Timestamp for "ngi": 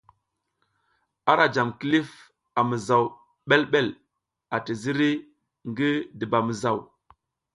5.69-5.89